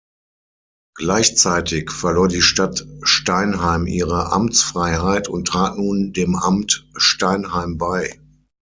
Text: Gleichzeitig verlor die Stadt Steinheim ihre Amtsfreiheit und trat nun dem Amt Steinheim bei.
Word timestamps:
Gleichzeitig 0.95 1.91
verlor 1.91 2.27
die 2.27 2.41
Stadt 2.41 2.87
Steinheim 3.03 3.85
ihre 3.85 4.31
Amtsfreiheit 4.31 5.27
und 5.27 5.47
trat 5.47 5.77
nun 5.77 6.11
dem 6.11 6.35
Amt 6.35 6.87
Steinheim 6.97 7.77
bei. 7.77 8.19